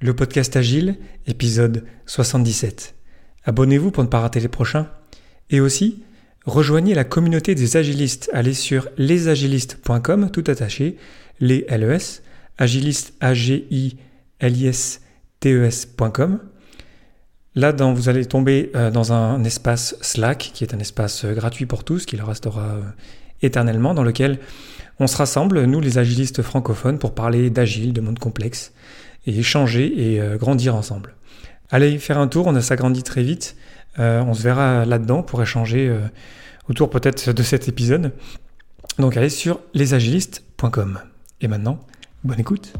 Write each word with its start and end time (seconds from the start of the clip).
Le 0.00 0.14
podcast 0.14 0.54
Agile, 0.54 0.96
épisode 1.26 1.84
77. 2.06 2.94
Abonnez-vous 3.42 3.90
pour 3.90 4.04
ne 4.04 4.08
pas 4.08 4.20
rater 4.20 4.38
les 4.38 4.46
prochains. 4.46 4.86
Et 5.50 5.58
aussi, 5.58 6.04
rejoignez 6.44 6.94
la 6.94 7.02
communauté 7.02 7.56
des 7.56 7.76
agilistes. 7.76 8.30
Allez 8.32 8.54
sur 8.54 8.88
lesagilistes.com, 8.96 10.30
tout 10.30 10.44
attaché, 10.46 10.98
les 11.40 11.66
LES, 11.68 12.22
agiliste 12.58 13.14
a 13.18 13.34
g 13.34 13.66
i 13.72 13.96
l 14.38 14.56
i 14.56 14.66
s 14.68 15.00
t 15.40 15.50
e. 15.52 15.68
Là, 17.56 17.72
vous 17.72 18.08
allez 18.08 18.24
tomber 18.24 18.70
euh, 18.76 18.92
dans 18.92 19.12
un 19.12 19.42
espace 19.42 19.96
Slack, 20.00 20.52
qui 20.54 20.62
est 20.62 20.74
un 20.74 20.78
espace 20.78 21.24
euh, 21.24 21.34
gratuit 21.34 21.66
pour 21.66 21.82
tous, 21.82 22.06
qui 22.06 22.16
le 22.16 22.22
restera 22.22 22.66
euh, 22.66 22.82
éternellement, 23.42 23.94
dans 23.94 24.04
lequel 24.04 24.38
on 25.00 25.08
se 25.08 25.16
rassemble, 25.16 25.64
nous 25.64 25.80
les 25.80 25.98
agilistes 25.98 26.42
francophones, 26.42 27.00
pour 27.00 27.16
parler 27.16 27.50
d'agile, 27.50 27.92
de 27.92 28.00
monde 28.00 28.20
complexe 28.20 28.72
et 29.26 29.38
échanger 29.38 30.14
et 30.14 30.20
euh, 30.20 30.36
grandir 30.36 30.74
ensemble. 30.74 31.14
Allez 31.70 31.98
faire 31.98 32.18
un 32.18 32.28
tour, 32.28 32.46
on 32.46 32.54
a 32.54 32.62
s'agrandi 32.62 33.02
très 33.02 33.22
vite. 33.22 33.56
Euh, 33.98 34.22
on 34.22 34.34
se 34.34 34.42
verra 34.42 34.84
là-dedans 34.84 35.22
pour 35.22 35.42
échanger 35.42 35.88
euh, 35.88 36.00
autour 36.68 36.88
peut-être 36.90 37.32
de 37.32 37.42
cet 37.42 37.68
épisode. 37.68 38.12
Donc 38.98 39.16
allez 39.16 39.30
sur 39.30 39.60
lesagilistes.com. 39.74 41.00
Et 41.40 41.48
maintenant, 41.48 41.80
bonne 42.24 42.40
écoute. 42.40 42.72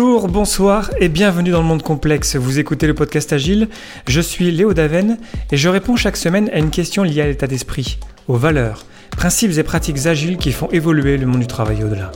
Bonjour, 0.00 0.28
bonsoir 0.28 0.90
et 1.00 1.08
bienvenue 1.08 1.50
dans 1.50 1.60
le 1.60 1.66
monde 1.66 1.82
complexe. 1.82 2.36
Vous 2.36 2.60
écoutez 2.60 2.86
le 2.86 2.94
podcast 2.94 3.32
Agile. 3.32 3.66
Je 4.06 4.20
suis 4.20 4.52
Léo 4.52 4.72
Daven 4.72 5.18
et 5.50 5.56
je 5.56 5.68
réponds 5.68 5.96
chaque 5.96 6.16
semaine 6.16 6.48
à 6.52 6.58
une 6.58 6.70
question 6.70 7.02
liée 7.02 7.20
à 7.20 7.26
l'état 7.26 7.48
d'esprit, 7.48 7.98
aux 8.28 8.36
valeurs, 8.36 8.86
principes 9.10 9.58
et 9.58 9.64
pratiques 9.64 10.06
agiles 10.06 10.36
qui 10.36 10.52
font 10.52 10.70
évoluer 10.70 11.16
le 11.16 11.26
monde 11.26 11.40
du 11.40 11.48
travail 11.48 11.82
au-delà. 11.82 12.12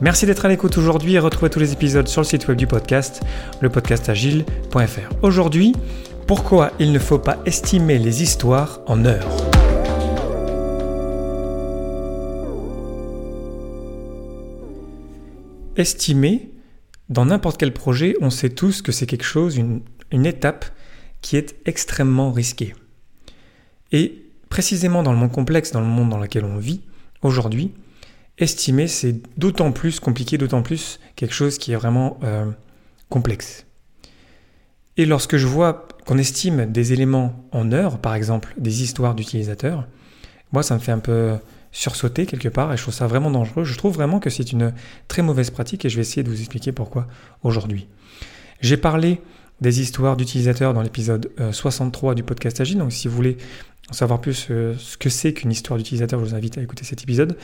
Merci 0.00 0.24
d'être 0.24 0.46
à 0.46 0.48
l'écoute 0.48 0.78
aujourd'hui 0.78 1.12
et 1.12 1.18
retrouvez 1.18 1.50
tous 1.50 1.58
les 1.58 1.74
épisodes 1.74 2.08
sur 2.08 2.22
le 2.22 2.26
site 2.26 2.48
web 2.48 2.56
du 2.56 2.66
podcast, 2.66 3.20
lepodcastagile.fr. 3.60 5.14
Aujourd'hui, 5.20 5.74
pourquoi 6.26 6.70
il 6.78 6.92
ne 6.92 6.98
faut 6.98 7.18
pas 7.18 7.36
estimer 7.44 7.98
les 7.98 8.22
histoires 8.22 8.80
en 8.86 9.04
heures? 9.04 9.36
Estimer 15.76 16.51
dans 17.12 17.26
n'importe 17.26 17.58
quel 17.58 17.74
projet, 17.74 18.16
on 18.22 18.30
sait 18.30 18.48
tous 18.48 18.80
que 18.80 18.90
c'est 18.90 19.06
quelque 19.06 19.24
chose, 19.24 19.56
une, 19.58 19.82
étape 20.26 20.64
qui 21.20 21.36
est 21.36 21.54
extrêmement 21.66 22.32
risquée. 22.32 22.74
Et 23.92 24.24
précisément 24.48 25.02
dans 25.02 25.12
le 25.12 25.18
monde 25.18 25.32
complexe, 25.32 25.72
dans 25.72 25.80
le 25.80 25.86
monde 25.86 26.08
dans 26.08 26.18
lequel 26.18 26.44
on 26.44 26.56
vit 26.56 26.80
aujourd'hui, 27.20 27.72
estimer, 28.38 28.88
c'est 28.88 29.20
d'autant 29.38 29.72
plus 29.72 30.00
compliqué, 30.00 30.38
d'autant 30.38 30.62
plus 30.62 31.00
quelque 31.14 31.34
chose 31.34 31.58
qui 31.58 31.72
est 31.72 31.76
vraiment 31.76 32.18
euh, 32.24 32.50
complexe. 33.10 33.66
Et 34.96 35.04
lorsque 35.04 35.36
je 35.36 35.46
vois 35.46 35.86
qu'on 36.06 36.16
estime 36.16 36.72
des 36.72 36.94
éléments 36.94 37.46
en 37.52 37.72
heures, 37.72 37.98
par 37.98 38.14
exemple 38.14 38.54
des 38.56 38.82
histoires 38.82 39.14
d'utilisateurs, 39.14 39.86
moi 40.50 40.62
ça 40.62 40.74
me 40.74 40.80
fait 40.80 40.92
un 40.92 40.98
peu 40.98 41.36
sursauter 41.72 42.26
quelque 42.26 42.48
part 42.48 42.72
et 42.72 42.76
je 42.76 42.82
trouve 42.82 42.94
ça 42.94 43.06
vraiment 43.06 43.30
dangereux. 43.30 43.64
Je 43.64 43.76
trouve 43.76 43.94
vraiment 43.94 44.20
que 44.20 44.30
c'est 44.30 44.52
une 44.52 44.72
très 45.08 45.22
mauvaise 45.22 45.50
pratique 45.50 45.84
et 45.84 45.88
je 45.88 45.96
vais 45.96 46.02
essayer 46.02 46.22
de 46.22 46.28
vous 46.28 46.38
expliquer 46.38 46.70
pourquoi 46.70 47.08
aujourd'hui. 47.42 47.88
J'ai 48.60 48.76
parlé 48.76 49.20
des 49.60 49.80
histoires 49.80 50.16
d'utilisateurs 50.16 50.74
dans 50.74 50.82
l'épisode 50.82 51.30
63 51.50 52.12
euh, 52.12 52.14
du 52.14 52.22
podcast 52.22 52.60
Agile, 52.60 52.78
donc 52.78 52.92
si 52.92 53.08
vous 53.08 53.14
voulez 53.14 53.38
en 53.90 53.94
savoir 53.94 54.20
plus 54.20 54.48
euh, 54.50 54.74
ce 54.78 54.96
que 54.96 55.08
c'est 55.08 55.32
qu'une 55.32 55.50
histoire 55.50 55.78
d'utilisateur, 55.78 56.20
je 56.20 56.24
vous 56.24 56.34
invite 56.34 56.58
à 56.58 56.62
écouter 56.62 56.84
cet 56.84 57.02
épisode 57.02 57.36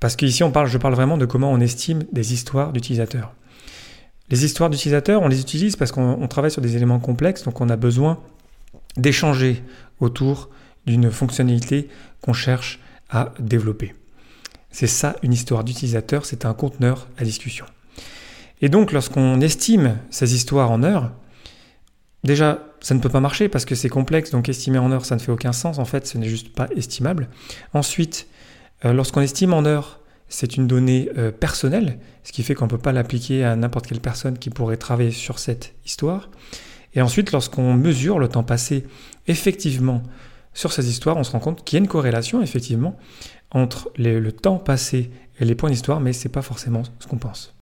parce 0.00 0.16
qu'ici 0.16 0.42
on 0.42 0.50
parle, 0.50 0.66
je 0.66 0.78
parle 0.78 0.94
vraiment 0.94 1.16
de 1.16 1.26
comment 1.26 1.50
on 1.50 1.60
estime 1.60 2.04
des 2.12 2.32
histoires 2.32 2.72
d'utilisateurs. 2.72 3.32
Les 4.30 4.44
histoires 4.44 4.68
d'utilisateurs, 4.68 5.22
on 5.22 5.28
les 5.28 5.40
utilise 5.40 5.76
parce 5.76 5.92
qu'on 5.92 6.26
travaille 6.28 6.50
sur 6.50 6.60
des 6.60 6.76
éléments 6.76 6.98
complexes, 6.98 7.44
donc 7.44 7.60
on 7.60 7.68
a 7.70 7.76
besoin 7.76 8.18
d'échanger 8.96 9.62
autour 10.00 10.50
d'une 10.86 11.10
fonctionnalité 11.10 11.88
qu'on 12.22 12.32
cherche 12.32 12.80
développer. 13.38 13.94
C'est 14.70 14.86
ça 14.86 15.16
une 15.22 15.32
histoire 15.32 15.64
d'utilisateur, 15.64 16.24
c'est 16.24 16.44
un 16.44 16.54
conteneur 16.54 17.08
à 17.16 17.24
discussion. 17.24 17.64
Et 18.60 18.68
donc 18.68 18.92
lorsqu'on 18.92 19.40
estime 19.40 19.98
ces 20.10 20.34
histoires 20.34 20.70
en 20.70 20.82
heures, 20.82 21.12
déjà 22.24 22.64
ça 22.80 22.94
ne 22.94 23.00
peut 23.00 23.08
pas 23.08 23.20
marcher 23.20 23.48
parce 23.48 23.64
que 23.64 23.74
c'est 23.74 23.88
complexe, 23.88 24.30
donc 24.30 24.48
estimer 24.48 24.78
en 24.78 24.92
heures 24.92 25.06
ça 25.06 25.14
ne 25.14 25.20
fait 25.20 25.32
aucun 25.32 25.52
sens, 25.52 25.78
en 25.78 25.84
fait 25.84 26.06
ce 26.06 26.18
n'est 26.18 26.28
juste 26.28 26.54
pas 26.54 26.68
estimable. 26.76 27.28
Ensuite, 27.72 28.28
euh, 28.84 28.92
lorsqu'on 28.92 29.20
estime 29.20 29.52
en 29.52 29.64
heures, 29.64 30.00
c'est 30.28 30.56
une 30.56 30.66
donnée 30.66 31.10
euh, 31.16 31.30
personnelle, 31.32 31.98
ce 32.22 32.32
qui 32.32 32.42
fait 32.42 32.54
qu'on 32.54 32.66
ne 32.66 32.70
peut 32.70 32.78
pas 32.78 32.92
l'appliquer 32.92 33.44
à 33.44 33.56
n'importe 33.56 33.86
quelle 33.86 34.00
personne 34.00 34.38
qui 34.38 34.50
pourrait 34.50 34.76
travailler 34.76 35.10
sur 35.10 35.38
cette 35.38 35.74
histoire. 35.86 36.28
Et 36.94 37.00
ensuite, 37.00 37.32
lorsqu'on 37.32 37.74
mesure 37.74 38.18
le 38.18 38.28
temps 38.28 38.42
passé 38.42 38.84
effectivement 39.26 40.02
sur 40.54 40.72
ces 40.72 40.88
histoires, 40.88 41.16
on 41.16 41.24
se 41.24 41.32
rend 41.32 41.40
compte 41.40 41.64
qu'il 41.64 41.76
y 41.76 41.80
a 41.80 41.84
une 41.84 41.88
corrélation, 41.88 42.42
effectivement, 42.42 42.96
entre 43.50 43.92
le 43.96 44.30
temps 44.30 44.58
passé 44.58 45.10
et 45.40 45.44
les 45.44 45.54
points 45.54 45.70
d'histoire, 45.70 46.00
mais 46.00 46.12
ce 46.12 46.26
n'est 46.26 46.32
pas 46.32 46.42
forcément 46.42 46.82
ce 46.98 47.06
qu'on 47.06 47.18
pense. 47.18 47.54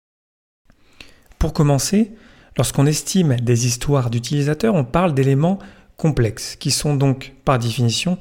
Pour 1.39 1.53
commencer, 1.53 2.13
lorsqu'on 2.57 2.87
estime 2.87 3.37
des 3.37 3.67
histoires 3.67 4.11
d'utilisateurs, 4.11 4.75
on 4.75 4.85
parle 4.85 5.15
d'éléments 5.15 5.59
complexes, 5.97 6.57
qui 6.57 6.71
sont 6.71 6.95
donc, 6.95 7.35
par 7.45 7.59
définition, 7.59 8.19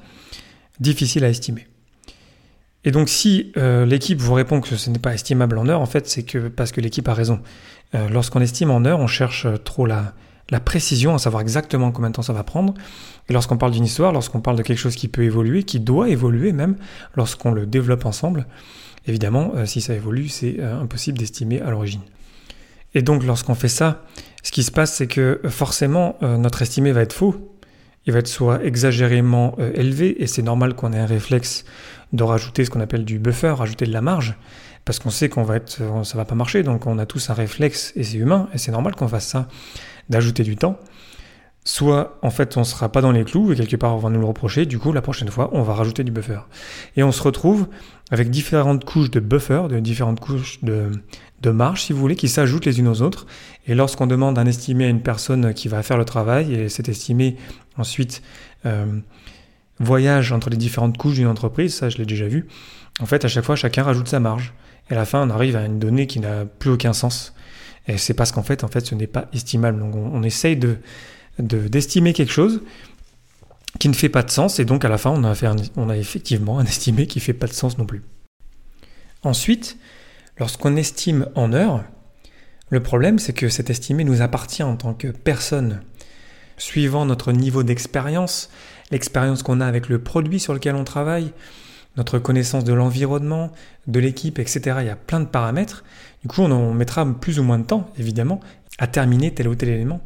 difficiles 0.80 1.24
à 1.24 1.30
estimer. 1.30 1.68
Et 2.84 2.92
donc 2.92 3.09
si 3.09 3.52
euh, 3.58 3.86
l'équipe 3.86 4.20
vous 4.20 4.34
répond 4.34 4.62
que 4.62 4.76
ce 4.76 4.90
n'est 4.90 5.00
pas 5.00 5.14
estimable 5.14 5.58
en 5.58 5.68
heure, 5.68 5.82
en 5.82 5.88
fait 5.88 6.08
c'est 6.08 6.24
que 6.24 6.50
parce 6.50 6.72
que 6.72 6.82
l'équipe 6.82 7.08
a 7.08 7.14
raison. 7.14 7.42
Euh, 7.96 8.08
lorsqu'on 8.09 8.42
estime 8.42 8.70
en 8.70 8.86
heure, 8.86 9.00
on 9.00 9.08
cherche 9.08 9.47
trop 9.64 9.88
la, 9.88 10.14
la 10.50 10.60
précision, 10.60 11.16
à 11.16 11.18
savoir 11.18 11.42
exactement 11.42 11.92
combien 11.92 12.10
de 12.10 12.16
temps 12.16 12.22
ça 12.22 12.34
va 12.34 12.44
prendre. 12.44 12.74
Et 13.30 13.34
lorsqu'on 13.34 13.58
parle 13.58 13.72
d'une 13.72 13.86
histoire, 13.86 14.12
lorsqu'on 14.12 14.42
parle 14.42 14.58
de 14.58 14.64
quelque 14.64 14.78
chose 14.78 14.96
qui 14.96 15.08
peut 15.08 15.24
évoluer, 15.24 15.64
qui 15.64 15.80
doit 15.80 16.10
évoluer 16.10 16.52
même, 16.52 16.76
lorsqu'on 17.16 17.52
le 17.52 17.66
développe 17.66 18.06
ensemble, 18.06 18.46
évidemment, 19.08 19.54
euh, 19.56 19.66
si 19.66 19.82
ça 19.82 19.94
évolue, 19.94 20.30
c'est 20.30 20.58
euh, 20.60 20.82
impossible 20.82 21.18
d'estimer 21.18 21.62
à 21.62 21.72
l'origine. 21.72 22.02
Et 22.94 23.02
donc 23.02 23.24
lorsqu'on 23.24 23.56
fait 23.56 23.68
ça, 23.68 24.04
ce 24.44 24.52
qui 24.52 24.64
se 24.64 24.72
passe, 24.72 24.94
c'est 24.94 25.08
que 25.08 25.42
euh, 25.44 25.50
forcément, 25.50 26.18
notre 26.22 26.62
estimé 26.62 26.92
va 26.92 27.02
être 27.02 27.14
faux. 27.14 27.52
Il 28.06 28.14
va 28.14 28.20
être 28.20 28.28
soit 28.28 28.64
exagérément 28.64 29.58
élevé, 29.74 30.22
et 30.22 30.28
c'est 30.28 30.44
normal 30.44 30.76
qu'on 30.76 30.94
ait 30.94 31.00
un 31.00 31.08
réflexe 31.08 31.66
de 32.14 32.22
rajouter 32.22 32.64
ce 32.64 32.70
qu'on 32.70 32.80
appelle 32.80 33.04
du 33.04 33.18
buffer, 33.18 33.50
rajouter 33.50 33.88
de 33.88 33.92
la 33.92 34.02
marge, 34.02 34.36
parce 34.86 35.00
qu'on 35.00 35.10
sait 35.10 35.28
qu'on 35.28 35.42
va 35.42 35.56
être, 35.56 35.82
va 35.82 36.26
pas 36.26 36.36
marcher, 36.36 36.62
donc 36.62 36.86
on 36.86 37.00
a 37.00 37.08
tous 37.08 37.32
un 37.32 37.34
réflexe, 37.34 37.94
et 37.96 38.04
c'est 38.04 38.18
humain, 38.18 38.48
et 38.54 38.60
c'est 38.60 38.72
normal 38.72 38.94
qu'on 38.94 39.08
fasse 39.08 39.26
ça 39.26 39.48
d'ajouter 40.10 40.44
du 40.44 40.56
temps. 40.56 40.80
Soit 41.68 42.20
en 42.22 42.30
fait 42.30 42.58
on 42.58 42.64
sera 42.64 42.90
pas 42.90 43.02
dans 43.02 43.12
les 43.12 43.24
clous 43.24 43.52
et 43.52 43.56
quelque 43.56 43.76
part 43.76 43.96
on 43.96 43.98
va 43.98 44.10
nous 44.12 44.20
le 44.20 44.26
reprocher, 44.26 44.68
du 44.68 44.78
coup 44.78 44.94
la 44.94 45.02
prochaine 45.02 45.30
fois 45.30 45.50
on 45.52 45.64
va 45.64 45.74
rajouter 45.74 46.04
du 46.04 46.12
buffer. 46.12 46.40
Et 46.96 47.02
on 47.02 47.12
se 47.12 47.24
retrouve 47.24 47.68
avec 48.12 48.30
différentes 48.30 48.86
couches 48.86 49.10
de 49.10 49.20
buffer, 49.20 49.64
de 49.70 49.80
différentes 49.80 50.20
couches 50.20 50.64
de, 50.64 50.92
de 51.42 51.50
marge 51.50 51.82
si 51.82 51.94
vous 51.94 52.00
voulez, 52.00 52.16
qui 52.16 52.28
s'ajoutent 52.28 52.66
les 52.66 52.80
unes 52.80 52.88
aux 52.88 53.02
autres. 53.02 53.26
Et 53.66 53.74
lorsqu'on 53.74 54.06
demande 54.06 54.38
un 54.38 54.46
estimé 54.46 54.86
à 54.86 54.90
une 54.90 55.02
personne 55.02 55.54
qui 55.56 55.68
va 55.68 55.82
faire 55.82 55.98
le 55.98 56.06
travail, 56.06 56.54
et 56.54 56.70
cet 56.70 56.88
estimé 56.88 57.36
ensuite 57.78 58.22
euh, 58.68 58.86
voyage 59.80 60.32
entre 60.32 60.50
les 60.50 60.58
différentes 60.58 60.98
couches 60.98 61.16
d'une 61.16 61.28
entreprise, 61.28 61.74
ça 61.74 61.90
je 61.90 61.98
l'ai 61.98 62.06
déjà 62.06 62.28
vu, 62.28 62.48
en 63.00 63.08
fait 63.08 63.26
à 63.26 63.28
chaque 63.28 63.44
fois 63.44 63.56
chacun 63.56 63.84
rajoute 63.84 64.08
sa 64.08 64.20
marge. 64.20 64.54
Et 64.92 64.94
à 64.94 64.98
la 64.98 65.06
fin 65.06 65.28
on 65.28 65.32
arrive 65.32 65.56
à 65.56 65.66
une 65.66 65.80
donnée 65.80 66.06
qui 66.06 66.20
n'a 66.20 66.46
plus 66.46 66.70
aucun 66.70 66.94
sens. 66.94 67.34
Et 67.88 67.97
c'est 67.97 68.13
parce 68.13 68.31
qu'en 68.31 68.44
fait, 68.44 68.63
en 68.63 68.68
fait, 68.68 68.85
ce 68.85 68.96
n'est 68.96 69.07
pas 69.07 69.29
estimable. 69.34 69.79
Donc 69.79 69.96
on, 69.96 70.23
essaye 70.23 70.57
de, 70.57 70.78
d'estimer 71.40 72.13
quelque 72.13 72.31
chose 72.31 72.62
qui 73.79 73.90
ne 73.90 73.94
fait 73.94 74.09
pas 74.09 74.23
de 74.23 74.31
sens, 74.31 74.59
et 74.59 74.66
donc 74.66 74.85
à 74.85 74.90
la 74.90 74.97
fin, 74.97 75.12
on 75.12 75.90
a, 75.90 75.97
effectivement 75.97 76.59
un 76.59 76.66
estimé 76.66 77.08
qui 77.08 77.20
ne 77.20 77.23
fait 77.23 77.34
pas 77.34 77.47
de 77.47 77.53
sens 77.53 77.78
non 77.78 77.85
plus. 77.85 78.03
Ensuite, 79.23 79.78
lorsqu'on 80.37 80.76
estime 80.78 81.28
en 81.35 81.52
heures, 81.52 81.84
le 82.70 82.82
problème, 82.82 83.20
c'est 83.20 83.34
que 83.34 83.49
cet 83.49 83.70
estimé 83.70 84.03
nous 84.03 84.22
appartient 84.22 84.64
en 84.64 84.76
tant 84.76 84.93
que 84.93 85.09
personne. 85.09 85.81
Suivant 86.58 87.05
notre 87.05 87.34
niveau 87.34 87.64
d'expérience, 87.64 88.49
l'expérience 88.91 89.43
qu'on 89.43 89.59
a 89.59 89.67
avec 89.67 89.90
le 89.90 89.99
produit 89.99 90.40
sur 90.40 90.53
lequel 90.53 90.76
on 90.76 90.85
travaille, 90.85 91.34
notre 91.97 92.20
connaissance 92.20 92.64
de 92.64 92.74
l'environnement, 92.74 93.52
de 93.88 94.00
l'équipe, 94.00 94.40
etc. 94.40 94.78
Il 94.82 94.88
y 94.88 94.90
a 94.90 94.96
plein 94.96 95.20
de 95.20 95.26
paramètres. 95.26 95.84
Du 96.22 96.28
coup, 96.28 96.42
on, 96.42 96.74
mettra 96.74 97.06
plus 97.06 97.40
ou 97.40 97.44
moins 97.44 97.59
de 97.59 97.66
temps, 97.66 97.90
évidemment, 97.97 98.40
à 98.78 98.88
terminer 98.88 99.34
tel 99.34 99.47
ou 99.47 99.56
tel 99.56 99.70
élément. 99.70 100.02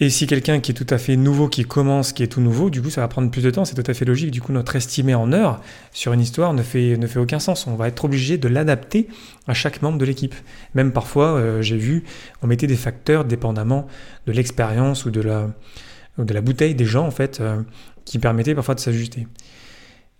Et 0.00 0.10
si 0.10 0.26
quelqu'un 0.26 0.58
qui 0.58 0.72
est 0.72 0.74
tout 0.74 0.86
à 0.90 0.98
fait 0.98 1.16
nouveau, 1.16 1.48
qui 1.48 1.64
commence, 1.64 2.12
qui 2.12 2.24
est 2.24 2.26
tout 2.26 2.40
nouveau, 2.40 2.68
du 2.68 2.82
coup, 2.82 2.90
ça 2.90 3.00
va 3.00 3.06
prendre 3.06 3.30
plus 3.30 3.42
de 3.42 3.50
temps, 3.50 3.64
c'est 3.64 3.80
tout 3.80 3.88
à 3.88 3.94
fait 3.94 4.04
logique. 4.04 4.32
Du 4.32 4.40
coup, 4.40 4.52
notre 4.52 4.74
estimé 4.74 5.14
en 5.14 5.32
heures 5.32 5.60
sur 5.92 6.12
une 6.12 6.20
histoire 6.20 6.52
ne 6.52 6.62
fait, 6.62 6.98
aucun 7.16 7.38
sens. 7.38 7.68
On 7.68 7.76
va 7.76 7.86
être 7.86 8.04
obligé 8.04 8.36
de 8.36 8.48
l'adapter 8.48 9.08
à 9.46 9.54
chaque 9.54 9.82
membre 9.82 9.98
de 9.98 10.04
l'équipe. 10.04 10.34
Même 10.74 10.90
parfois, 10.90 11.36
euh, 11.36 11.62
j'ai 11.62 11.76
vu, 11.76 12.02
on 12.42 12.48
mettait 12.48 12.66
des 12.66 12.76
facteurs 12.76 13.24
dépendamment 13.24 13.86
de 14.26 14.32
l'expérience 14.32 15.04
ou 15.04 15.10
de 15.12 15.20
la, 15.20 16.40
bouteille 16.40 16.74
des 16.74 16.86
gens, 16.86 17.06
en 17.06 17.12
fait. 17.12 17.40
Euh, 17.40 17.62
qui 18.04 18.18
permettait 18.18 18.54
parfois 18.54 18.74
de 18.74 18.80
s'ajuster. 18.80 19.26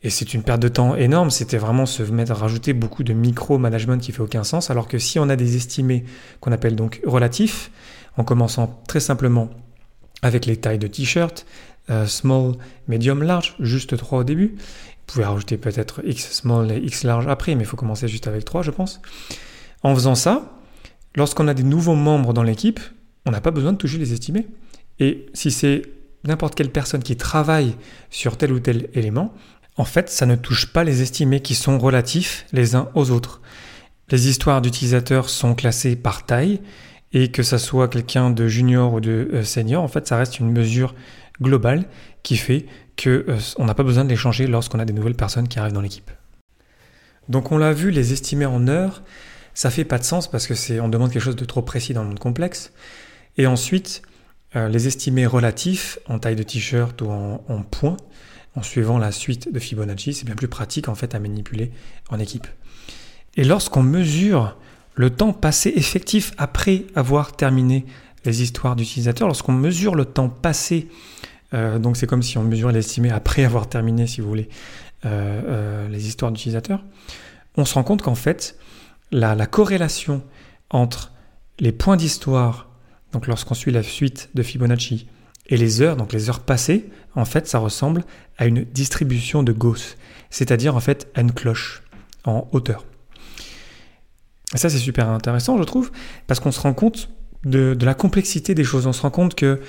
Et 0.04 0.10
c'est 0.10 0.34
une 0.34 0.42
perte 0.42 0.60
de 0.60 0.68
temps 0.68 0.94
énorme, 0.94 1.30
c'était 1.30 1.56
vraiment 1.56 1.86
se 1.86 2.02
mettre 2.02 2.32
à 2.32 2.34
rajouter 2.34 2.74
beaucoup 2.74 3.02
de 3.02 3.14
micro-management 3.14 3.98
qui 3.98 4.12
fait 4.12 4.20
aucun 4.20 4.44
sens, 4.44 4.70
alors 4.70 4.86
que 4.86 4.98
si 4.98 5.18
on 5.18 5.30
a 5.30 5.34
des 5.34 5.56
estimés 5.56 6.04
qu'on 6.40 6.52
appelle 6.52 6.76
donc 6.76 7.00
relatifs, 7.06 7.70
en 8.18 8.22
commençant 8.22 8.82
très 8.86 9.00
simplement 9.00 9.48
avec 10.22 10.44
les 10.44 10.58
tailles 10.58 10.78
de 10.78 10.86
t-shirt, 10.86 11.46
euh, 11.90 12.06
small, 12.06 12.52
medium, 12.86 13.22
large, 13.22 13.56
juste 13.60 13.96
3 13.96 14.20
au 14.20 14.24
début. 14.24 14.54
Vous 14.56 15.12
pouvez 15.12 15.24
rajouter 15.24 15.56
peut-être 15.56 16.02
X 16.06 16.32
small 16.32 16.70
et 16.70 16.78
X 16.78 17.04
large 17.04 17.26
après, 17.26 17.54
mais 17.54 17.64
il 17.64 17.66
faut 17.66 17.76
commencer 17.76 18.06
juste 18.06 18.26
avec 18.26 18.44
3, 18.44 18.62
je 18.62 18.70
pense. 18.70 19.00
En 19.82 19.94
faisant 19.94 20.14
ça, 20.14 20.58
lorsqu'on 21.14 21.48
a 21.48 21.54
des 21.54 21.62
nouveaux 21.62 21.94
membres 21.94 22.32
dans 22.32 22.42
l'équipe, 22.42 22.80
on 23.26 23.30
n'a 23.30 23.40
pas 23.40 23.50
besoin 23.50 23.72
de 23.72 23.78
toucher 23.78 23.98
les 23.98 24.12
estimés. 24.12 24.46
Et 24.98 25.26
si 25.34 25.50
c'est 25.50 25.82
n'importe 26.24 26.54
quelle 26.54 26.70
personne 26.70 27.02
qui 27.02 27.16
travaille 27.16 27.74
sur 28.10 28.36
tel 28.36 28.52
ou 28.52 28.60
tel 28.60 28.88
élément, 28.94 29.34
en 29.76 29.85
fait, 29.85 30.09
ça 30.09 30.26
ne 30.26 30.37
touche 30.37 30.67
pas 30.73 30.85
les 30.85 31.03
estimés 31.03 31.41
qui 31.41 31.55
sont 31.55 31.79
relatifs 31.79 32.47
les 32.53 32.75
uns 32.75 32.88
aux 32.94 33.11
autres. 33.11 33.41
Les 34.11 34.29
histoires 34.29 34.62
d'utilisateurs 34.62 35.29
sont 35.29 35.55
classées 35.55 35.97
par 35.97 36.26
taille 36.26 36.61
et 37.12 37.31
que 37.31 37.43
ça 37.43 37.59
soit 37.59 37.88
quelqu'un 37.88 38.31
de 38.31 38.47
junior 38.47 38.93
ou 38.93 39.00
de 39.00 39.31
euh, 39.32 39.44
senior, 39.44 39.82
en 39.82 39.88
fait, 39.88 40.06
ça 40.06 40.17
reste 40.17 40.41
une 40.41 40.50
mesure 40.50 40.94
globale 41.41 41.87
qui 42.23 42.37
fait 42.37 42.67
qu'on 43.03 43.11
euh, 43.11 43.65
n'a 43.65 43.75
pas 43.75 43.82
besoin 43.82 44.05
de 44.05 44.09
les 44.09 44.17
changer 44.17 44.47
lorsqu'on 44.47 44.79
a 44.79 44.85
des 44.85 44.93
nouvelles 44.93 45.15
personnes 45.15 45.49
qui 45.49 45.59
arrivent 45.59 45.73
dans 45.73 45.81
l'équipe. 45.81 46.11
Donc 47.29 47.53
on 47.53 47.59
l'a 47.59 47.73
vu, 47.73 47.91
les 47.91 48.12
estimer 48.12 48.47
en 48.47 48.69
heures, 48.69 49.03
ça 49.55 49.71
fait 49.71 49.85
pas 49.85 49.99
de 49.99 50.05
sens 50.05 50.31
parce 50.31 50.47
que 50.47 50.55
c'est 50.55 50.81
on 50.81 50.88
demande 50.88 51.12
quelque 51.12 51.23
chose 51.23 51.37
de 51.37 51.44
trop 51.44 51.62
précis 51.62 51.94
dans 51.94 52.03
le 52.03 52.09
monde 52.09 52.19
complexe. 52.19 52.73
Et 53.38 53.47
ensuite, 53.47 54.03
euh, 54.56 54.69
les 54.69 54.87
estimer 54.87 55.26
relatifs 55.26 55.99
en 56.06 56.19
taille 56.19 56.37
de 56.37 56.43
t-shirt 56.43 57.00
ou 57.00 57.11
en, 57.11 57.44
en 57.49 57.62
points, 57.62 57.97
en 58.56 58.62
suivant 58.62 58.98
la 58.98 59.12
suite 59.12 59.52
de 59.52 59.58
Fibonacci, 59.58 60.14
c'est 60.14 60.24
bien 60.24 60.34
plus 60.34 60.48
pratique 60.48 60.88
en 60.88 60.94
fait 60.94 61.14
à 61.14 61.18
manipuler 61.18 61.72
en 62.10 62.18
équipe. 62.18 62.46
Et 63.36 63.44
lorsqu'on 63.44 63.82
mesure 63.82 64.56
le 64.94 65.10
temps 65.10 65.32
passé 65.32 65.72
effectif 65.74 66.32
après 66.38 66.86
avoir 66.94 67.32
terminé 67.32 67.84
les 68.24 68.42
histoires 68.42 68.76
d'utilisateurs, 68.76 69.26
lorsqu'on 69.26 69.52
mesure 69.52 69.94
le 69.94 70.04
temps 70.04 70.28
passé, 70.28 70.88
euh, 71.52 71.78
donc 71.78 71.96
c'est 71.96 72.06
comme 72.06 72.22
si 72.22 72.38
on 72.38 72.44
mesurait 72.44 72.72
l'estimé 72.72 73.10
après 73.10 73.44
avoir 73.44 73.68
terminé, 73.68 74.06
si 74.06 74.20
vous 74.20 74.28
voulez, 74.28 74.48
euh, 75.04 75.42
euh, 75.46 75.88
les 75.88 76.06
histoires 76.06 76.30
d'utilisateurs, 76.30 76.82
on 77.56 77.64
se 77.64 77.74
rend 77.74 77.82
compte 77.82 78.02
qu'en 78.02 78.14
fait, 78.14 78.56
la, 79.10 79.34
la, 79.34 79.46
corrélation 79.46 80.22
entre 80.70 81.12
les 81.58 81.72
points 81.72 81.96
d'histoire, 81.96 82.70
donc 83.12 83.26
lorsqu'on 83.26 83.54
suit 83.54 83.70
la 83.70 83.82
suite 83.82 84.30
de 84.34 84.42
Fibonacci, 84.42 85.06
et 85.46 85.56
les 85.56 85.82
heures, 85.82 85.96
donc 85.96 86.12
les 86.12 86.29
heures 86.29 86.41
passées, 86.41 86.88
en 87.14 87.25
fait, 87.25 87.46
ça 87.46 87.58
ressemble 87.58 88.05
à 88.38 88.46
une 88.46 88.64
distribution 88.64 89.43
de 89.43 89.52
Gauss, 89.52 89.96
c'est-à-dire 90.31 90.75
en 90.76 90.81
fait 90.81 91.08
à 91.14 91.20
une 91.20 91.32
cloche 91.32 91.82
en 92.25 92.49
hauteur. 92.52 92.85
Et 94.55 94.58
ça, 94.58 94.70
c'est 94.70 94.79
super 94.79 95.08
intéressant, 95.08 95.58
je 95.58 95.64
trouve, 95.64 95.91
parce 96.26 96.41
qu'on 96.41 96.52
se 96.52 96.61
rend 96.61 96.75
compte 96.75 97.11
de, 97.44 97.76
la 97.82 97.94
complexité 97.94 98.55
des 98.55 98.64
choses. 98.64 98.87
On 98.87 98.93
se 98.93 99.02
rend 99.02 99.11
compte 99.11 99.35
que 99.35 99.61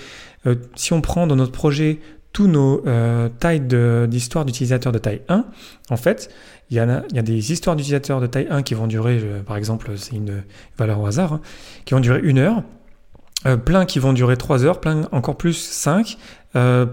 euh, 0.45 0.55
si 0.75 0.93
on 0.93 1.01
prend 1.01 1.27
dans 1.27 1.35
notre 1.35 1.51
projet 1.51 1.99
tous 2.31 2.47
nos 2.47 2.85
euh, 2.85 3.29
tailles 3.29 3.61
d'histoire 4.07 4.45
d'utilisateurs 4.45 4.91
de 4.91 4.97
taille 4.97 5.21
1, 5.27 5.45
en 5.89 5.97
fait, 5.97 6.29
il 6.69 6.77
y, 6.77 6.79
a, 6.79 7.03
des 7.21 7.51
histoires 7.51 7.75
d'utilisateurs 7.75 8.19
de 8.19 8.27
taille 8.27 8.47
1 8.49 8.63
qui 8.63 8.73
vont 8.73 8.87
durer, 8.87 9.21
par 9.45 9.55
exemple, 9.55 9.91
c'est 9.97 10.15
une 10.15 10.43
valeur 10.77 10.99
au 10.99 11.05
hasard, 11.05 11.33
hein, 11.33 11.41
qui 11.85 11.93
vont 11.93 11.99
durer 11.99 12.19
une 12.23 12.39
heure, 12.39 12.63
euh, 13.45 13.57
plein 13.57 13.85
qui 13.85 13.99
vont 13.99 14.13
durer 14.13 14.37
3 14.37 14.65
heures, 14.65 14.79
plein 14.79 15.07
encore 15.11 15.37
plus 15.37 15.57
5, 15.57 16.17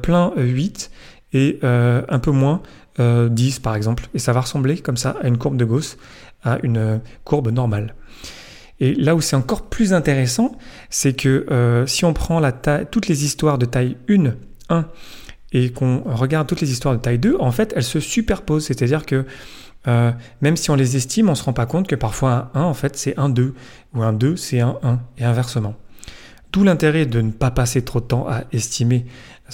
plein 0.02 0.32
8 0.36 0.90
et 1.34 1.60
un 1.62 2.18
peu 2.18 2.32
moins 2.32 2.62
10 2.98 3.60
par 3.60 3.76
exemple. 3.76 4.08
Et 4.12 4.18
ça 4.18 4.32
va 4.32 4.40
ressembler 4.40 4.78
comme 4.78 4.96
ça 4.96 5.16
à 5.22 5.28
une 5.28 5.38
courbe 5.38 5.56
de 5.56 5.64
Gauss, 5.64 5.96
à 6.42 6.58
une 6.64 7.00
courbe 7.24 7.50
normale. 7.50 7.94
Et 8.82 8.94
là 8.94 9.14
où 9.14 9.20
c'est 9.20 9.36
encore 9.36 9.62
plus 9.62 9.92
intéressant, 9.92 10.58
c'est 10.90 11.12
que 11.12 11.46
euh, 11.52 11.86
si 11.86 12.04
on 12.04 12.12
prend 12.12 12.42
toutes 12.90 13.06
les 13.06 13.24
histoires 13.24 13.56
de 13.56 13.64
taille 13.64 13.96
1, 14.08 14.34
1 14.70 14.88
et 15.52 15.70
qu'on 15.70 16.02
regarde 16.04 16.48
toutes 16.48 16.60
les 16.60 16.72
histoires 16.72 16.92
de 16.94 17.00
taille 17.00 17.20
2, 17.20 17.36
en 17.38 17.52
fait, 17.52 17.72
elles 17.76 17.84
se 17.84 18.00
superposent. 18.00 18.66
C'est-à-dire 18.66 19.06
que 19.06 19.24
euh, 19.86 20.10
même 20.40 20.56
si 20.56 20.72
on 20.72 20.74
les 20.74 20.96
estime, 20.96 21.28
on 21.28 21.32
ne 21.32 21.36
se 21.36 21.44
rend 21.44 21.52
pas 21.52 21.66
compte 21.66 21.86
que 21.86 21.94
parfois 21.94 22.50
un 22.54 22.62
1, 22.62 22.64
en 22.64 22.74
fait, 22.74 22.96
c'est 22.96 23.16
un 23.20 23.28
2, 23.28 23.54
ou 23.94 24.02
un 24.02 24.12
2, 24.12 24.34
c'est 24.34 24.58
un 24.58 24.76
1, 24.82 24.98
et 25.18 25.24
inversement. 25.24 25.76
Tout 26.52 26.64
l'intérêt 26.64 27.06
de 27.06 27.20
ne 27.20 27.30
pas 27.30 27.50
passer 27.50 27.82
trop 27.82 28.00
de 28.00 28.04
temps 28.04 28.28
à 28.28 28.44
estimer, 28.52 29.06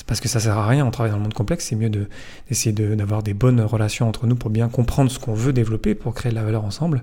parce 0.06 0.20
que 0.20 0.28
ça 0.28 0.40
sert 0.40 0.58
à 0.58 0.66
rien, 0.66 0.84
on 0.84 0.90
travaille 0.90 1.12
dans 1.12 1.16
le 1.16 1.22
monde 1.22 1.34
complexe, 1.34 1.66
c'est 1.66 1.76
mieux 1.76 1.90
d'essayer 1.90 2.72
d'avoir 2.72 3.22
des 3.22 3.34
bonnes 3.34 3.60
relations 3.60 4.08
entre 4.08 4.26
nous 4.26 4.36
pour 4.36 4.50
bien 4.50 4.68
comprendre 4.68 5.10
ce 5.10 5.18
qu'on 5.18 5.34
veut 5.34 5.52
développer, 5.52 5.94
pour 5.94 6.14
créer 6.14 6.30
de 6.30 6.36
la 6.36 6.42
valeur 6.42 6.64
ensemble 6.64 7.02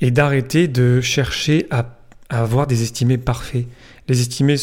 et 0.00 0.10
d'arrêter 0.10 0.68
de 0.68 1.00
chercher 1.00 1.66
à, 1.70 1.86
avoir 2.30 2.66
des 2.66 2.82
estimés 2.82 3.18
parfaits. 3.18 3.66
Les 4.06 4.20
estimés 4.20 4.56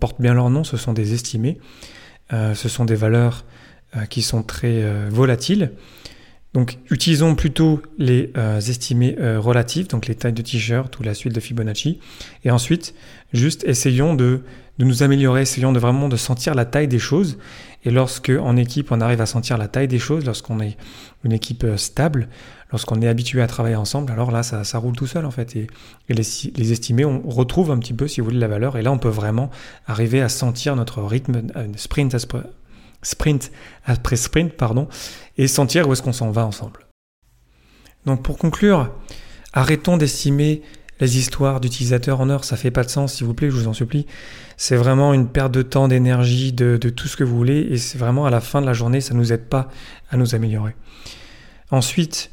portent 0.00 0.20
bien 0.20 0.34
leur 0.34 0.50
nom, 0.50 0.64
ce 0.64 0.76
sont 0.76 0.92
des 0.92 1.14
estimés, 1.14 1.58
euh, 2.32 2.54
ce 2.54 2.68
sont 2.68 2.84
des 2.84 2.96
valeurs 2.96 3.44
euh, 3.96 4.04
qui 4.06 4.22
sont 4.22 4.42
très 4.42 4.82
euh, 4.82 5.08
volatiles. 5.10 5.72
Donc 6.54 6.78
utilisons 6.90 7.34
plutôt 7.34 7.82
les 7.98 8.32
estimés 8.56 9.16
relatifs, 9.18 9.88
donc 9.88 10.06
les 10.06 10.14
tailles 10.14 10.32
de 10.32 10.42
t-shirt 10.42 10.98
ou 10.98 11.02
la 11.02 11.14
suite 11.14 11.34
de 11.34 11.40
Fibonacci, 11.40 12.00
et 12.44 12.50
ensuite 12.50 12.94
juste 13.32 13.64
essayons 13.64 14.14
de, 14.14 14.40
nous 14.78 15.02
améliorer, 15.02 15.42
essayons 15.42 15.72
de 15.72 15.78
vraiment 15.78 16.08
de 16.08 16.16
sentir 16.16 16.54
la 16.54 16.64
taille 16.64 16.88
des 16.88 16.98
choses. 16.98 17.36
Et 17.84 17.90
lorsque 17.90 18.30
en 18.30 18.56
équipe 18.56 18.90
on 18.92 19.00
arrive 19.00 19.20
à 19.20 19.26
sentir 19.26 19.58
la 19.58 19.68
taille 19.68 19.88
des 19.88 19.98
choses, 19.98 20.24
lorsqu'on 20.24 20.60
est 20.60 20.76
une 21.22 21.32
équipe 21.32 21.66
stable, 21.76 22.28
lorsqu'on 22.70 23.00
est 23.00 23.08
habitué 23.08 23.42
à 23.42 23.46
travailler 23.46 23.76
ensemble, 23.76 24.12
alors 24.12 24.30
là, 24.30 24.42
ça, 24.42 24.78
roule 24.78 24.96
tout 24.96 25.06
seul 25.06 25.24
en 25.24 25.30
fait. 25.30 25.56
Et, 25.56 25.66
les, 26.08 26.72
estimés, 26.72 27.04
on 27.04 27.28
retrouve 27.28 27.70
un 27.70 27.78
petit 27.78 27.94
peu, 27.94 28.08
si 28.08 28.20
vous 28.20 28.26
voulez, 28.26 28.38
la 28.38 28.48
valeur. 28.48 28.76
Et 28.76 28.82
là, 28.82 28.92
on 28.92 28.98
peut 28.98 29.08
vraiment 29.08 29.50
arriver 29.86 30.20
à 30.20 30.28
sentir 30.28 30.76
notre 30.76 31.02
rythme, 31.02 31.42
euh, 31.56 31.66
sprint, 31.76 32.14
sprint 33.02 33.50
après 33.84 34.16
sprint, 34.16 34.52
pardon, 34.52 34.88
et 35.36 35.46
sentir 35.46 35.88
où 35.88 35.92
est-ce 35.92 36.02
qu'on 36.02 36.12
s'en 36.12 36.30
va 36.30 36.46
ensemble. 36.46 36.86
Donc 38.06 38.22
pour 38.22 38.38
conclure, 38.38 38.90
arrêtons 39.52 39.96
d'estimer 39.96 40.62
les 41.00 41.18
histoires 41.18 41.60
d'utilisateurs 41.60 42.20
en 42.20 42.28
heure, 42.28 42.44
ça 42.44 42.56
fait 42.56 42.70
pas 42.70 42.82
de 42.82 42.88
sens, 42.88 43.14
s'il 43.14 43.26
vous 43.26 43.34
plaît, 43.34 43.50
je 43.50 43.56
vous 43.56 43.68
en 43.68 43.72
supplie. 43.72 44.06
C'est 44.56 44.76
vraiment 44.76 45.14
une 45.14 45.28
perte 45.28 45.52
de 45.52 45.62
temps, 45.62 45.86
d'énergie, 45.86 46.52
de, 46.52 46.76
tout 46.76 47.06
ce 47.06 47.16
que 47.16 47.24
vous 47.24 47.36
voulez, 47.36 47.68
et 47.70 47.76
c'est 47.76 47.98
vraiment 47.98 48.26
à 48.26 48.30
la 48.30 48.40
fin 48.40 48.60
de 48.60 48.66
la 48.66 48.72
journée, 48.72 49.00
ça 49.00 49.14
nous 49.14 49.32
aide 49.32 49.44
pas 49.44 49.68
à 50.10 50.16
nous 50.16 50.34
améliorer. 50.34 50.74
Ensuite, 51.70 52.32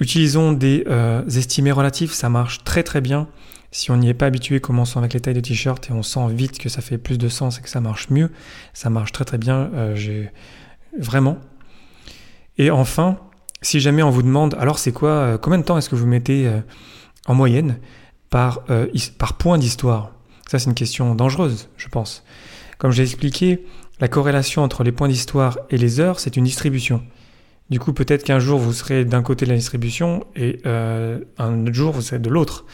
Utilisons 0.00 0.52
des 0.52 0.84
euh, 0.88 1.24
estimés 1.28 1.72
relatifs, 1.72 2.12
ça 2.12 2.28
marche 2.28 2.64
très 2.64 2.82
très 2.82 3.00
bien. 3.00 3.28
Si 3.70 3.90
on 3.90 3.96
n'y 3.96 4.08
est 4.08 4.14
pas 4.14 4.26
habitué, 4.26 4.60
commençons 4.60 4.98
avec 4.98 5.14
les 5.14 5.20
tailles 5.20 5.34
de 5.34 5.40
t-shirt 5.40 5.88
et 5.88 5.92
on 5.92 6.02
sent 6.02 6.28
vite 6.30 6.58
que 6.58 6.68
ça 6.68 6.80
fait 6.80 6.98
plus 6.98 7.18
de 7.18 7.28
sens 7.28 7.58
et 7.58 7.62
que 7.62 7.68
ça 7.68 7.80
marche 7.80 8.10
mieux. 8.10 8.30
Ça 8.72 8.90
marche 8.90 9.12
très 9.12 9.24
très 9.24 9.38
bien, 9.38 9.70
euh, 9.74 9.94
j'ai 9.94 10.30
vraiment. 10.98 11.38
Et 12.58 12.70
enfin, 12.70 13.18
si 13.62 13.80
jamais 13.80 14.02
on 14.02 14.10
vous 14.10 14.22
demande, 14.22 14.56
alors 14.58 14.78
c'est 14.78 14.92
quoi, 14.92 15.10
euh, 15.10 15.38
combien 15.38 15.58
de 15.58 15.64
temps 15.64 15.78
est-ce 15.78 15.88
que 15.88 15.96
vous 15.96 16.06
mettez 16.06 16.50
en 17.26 17.34
moyenne 17.34 17.78
par, 18.30 18.64
par 19.18 19.34
point 19.34 19.58
d'histoire? 19.58 20.10
Ça 20.50 20.58
c'est 20.58 20.66
une 20.66 20.74
question 20.74 21.14
dangereuse, 21.14 21.68
je 21.76 21.88
pense. 21.88 22.24
Comme 22.78 22.90
j'ai 22.90 23.02
expliqué, 23.02 23.64
la 24.00 24.08
corrélation 24.08 24.62
entre 24.62 24.82
les 24.82 24.92
points 24.92 25.08
d'histoire 25.08 25.58
et 25.70 25.78
les 25.78 26.00
heures, 26.00 26.20
c'est 26.20 26.36
une 26.36 26.44
distribution. 26.44 27.02
Du 27.70 27.80
coup, 27.80 27.92
peut-être 27.92 28.24
qu'un 28.24 28.38
jour, 28.38 28.58
vous 28.58 28.72
serez 28.72 29.04
d'un 29.04 29.22
côté 29.22 29.46
de 29.46 29.50
la 29.50 29.56
distribution 29.56 30.24
et 30.36 30.60
euh, 30.66 31.20
un 31.38 31.62
autre 31.62 31.74
jour, 31.74 31.92
vous 31.92 32.02
serez 32.02 32.18
de 32.18 32.28
l'autre. 32.28 32.66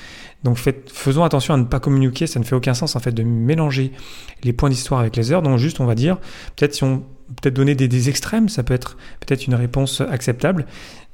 Donc 0.42 0.56
faites, 0.56 0.90
faisons 0.90 1.22
attention 1.22 1.54
à 1.54 1.56
ne 1.58 1.64
pas 1.64 1.80
communiquer, 1.80 2.26
ça 2.26 2.40
ne 2.40 2.44
fait 2.44 2.56
aucun 2.56 2.74
sens 2.74 2.96
en 2.96 3.00
fait 3.00 3.12
de 3.12 3.22
mélanger 3.22 3.92
les 4.42 4.52
points 4.52 4.70
d'histoire 4.70 5.00
avec 5.00 5.16
les 5.16 5.32
heures. 5.32 5.42
Donc 5.42 5.58
juste, 5.58 5.80
on 5.80 5.86
va 5.86 5.94
dire, 5.94 6.18
peut-être 6.56 6.74
si 6.74 6.84
on 6.84 7.04
peut-être 7.36 7.54
donner 7.54 7.74
des, 7.74 8.08
extrêmes, 8.08 8.48
ça 8.48 8.62
peut 8.62 8.74
être 8.74 8.96
peut-être 9.20 9.46
une 9.46 9.54
réponse 9.54 10.00
acceptable. 10.00 10.66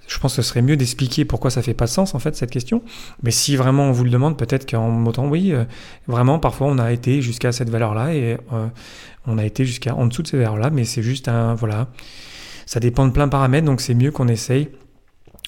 Je 0.07 0.19
pense 0.19 0.37
que 0.37 0.43
ce 0.43 0.49
serait 0.49 0.63
mieux 0.63 0.77
d'expliquer 0.77 1.25
pourquoi 1.25 1.51
ça 1.51 1.63
fait 1.63 1.75
pas 1.75 1.87
de 1.87 1.91
sens 1.91 2.15
en 2.15 2.21
fait 2.21 2.37
cette 2.37 2.51
question. 2.51 2.83
Mais 3.23 3.33
si 3.33 3.57
vraiment 3.57 3.85
on 3.85 3.93
vous 3.93 4.05
le 4.05 4.11
demande, 4.11 4.39
peut-être 4.39 4.71
qu'en 4.71 4.89
montant, 4.89 5.27
oui, 5.27 5.53
euh, 5.53 5.65
vraiment 6.07 6.39
parfois 6.39 6.69
on 6.69 6.79
a 6.79 6.93
été 6.93 7.21
jusqu'à 7.21 7.51
cette 7.51 7.69
valeur-là 7.69 8.15
et 8.15 8.39
euh, 8.53 8.67
on 9.27 9.37
a 9.37 9.45
été 9.45 9.65
jusqu'à 9.65 9.95
en 9.95 10.07
dessous 10.07 10.23
de 10.23 10.29
cette 10.29 10.39
valeur-là, 10.39 10.71
mais 10.71 10.85
c'est 10.85 11.03
juste 11.03 11.29
un 11.29 11.55
voilà 11.55 11.89
ça 12.67 12.81
dépend 12.81 13.07
de 13.07 13.13
plein 13.13 13.27
de 13.27 13.33
paramètres, 13.33 13.65
donc 13.65 13.81
c'est 13.81 13.95
mieux 13.95 14.11
qu'on 14.11 14.29
essaye 14.29 14.69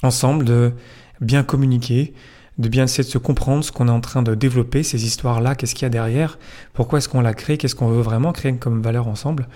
ensemble 0.02 0.44
de 0.44 0.72
bien 1.20 1.42
communiquer, 1.42 2.14
de 2.58 2.68
bien 2.68 2.84
essayer 2.84 3.04
de 3.04 3.08
se 3.08 3.18
comprendre 3.18 3.64
ce 3.64 3.72
qu'on 3.72 3.88
est 3.88 3.92
en 3.92 4.00
train 4.00 4.22
de 4.22 4.34
développer, 4.34 4.82
ces 4.82 5.04
histoires-là, 5.04 5.54
qu'est-ce 5.54 5.75
qu'il 5.75 5.84
y 5.84 5.87
a 5.87 5.90
derrière, 5.90 6.38
pourquoi 6.72 6.98
est-ce 6.98 7.08
qu'on 7.08 7.20
l'a 7.20 7.34
créé, 7.34 7.58
qu'est-ce 7.58 7.75
qu'on 7.75 7.88
veut 7.88 8.02
vraiment 8.02 8.32
créer 8.32 8.54
comme 8.54 8.82
valeur 8.82 9.08
ensemble, 9.08 9.48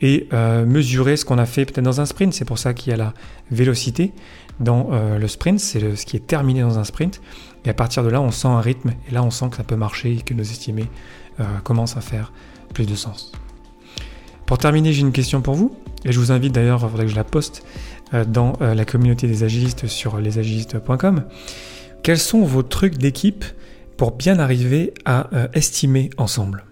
et 0.00 0.28
euh, 0.32 0.66
mesurer 0.66 1.16
ce 1.16 1.24
qu'on 1.24 1.38
a 1.38 1.46
fait 1.46 1.64
peut-être 1.64 1.84
dans 1.84 2.00
un 2.00 2.06
sprint. 2.06 2.34
C'est 2.34 2.44
pour 2.44 2.58
ça 2.58 2.74
qu'il 2.74 2.90
y 2.90 2.94
a 2.94 2.96
la 2.96 3.14
vélocité 3.50 4.12
dans 4.58 4.88
euh, 4.92 5.18
le 5.18 5.28
sprint, 5.28 5.60
c'est 5.60 5.96
ce 5.96 6.04
qui 6.04 6.16
est 6.16 6.26
terminé 6.26 6.60
dans 6.60 6.78
un 6.78 6.84
sprint. 6.84 7.20
Et 7.64 7.70
à 7.70 7.74
partir 7.74 8.02
de 8.02 8.08
là, 8.08 8.20
on 8.20 8.32
sent 8.32 8.48
un 8.48 8.60
rythme, 8.60 8.92
et 9.08 9.12
là, 9.12 9.22
on 9.22 9.30
sent 9.30 9.50
que 9.50 9.56
ça 9.56 9.62
peut 9.62 9.76
marcher 9.76 10.12
et 10.14 10.22
que 10.22 10.34
nos 10.34 10.42
estimés 10.42 10.90
euh, 11.40 11.44
commencent 11.62 11.96
à 11.96 12.00
faire 12.00 12.32
plus 12.74 12.86
de 12.86 12.96
sens. 12.96 13.32
Pour 14.44 14.58
terminer, 14.58 14.92
j'ai 14.92 15.02
une 15.02 15.12
question 15.12 15.40
pour 15.40 15.54
vous, 15.54 15.76
et 16.04 16.12
je 16.12 16.18
vous 16.18 16.32
invite 16.32 16.52
d'ailleurs, 16.52 16.80
il 16.82 16.90
faudrait 16.90 17.06
que 17.06 17.10
je 17.10 17.16
la 17.16 17.24
poste 17.24 17.64
euh, 18.14 18.24
dans 18.24 18.54
euh, 18.60 18.74
la 18.74 18.84
communauté 18.84 19.26
des 19.26 19.44
agilistes 19.44 19.86
sur 19.86 20.18
lesagilistes.com. 20.18 21.24
Quels 22.02 22.18
sont 22.18 22.42
vos 22.42 22.62
trucs 22.62 22.98
d'équipe 22.98 23.44
pour 23.96 24.12
bien 24.12 24.38
arriver 24.38 24.92
à 25.04 25.28
estimer 25.54 26.10
ensemble? 26.16 26.64